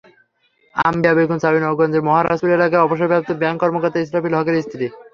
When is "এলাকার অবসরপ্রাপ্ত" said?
2.57-3.29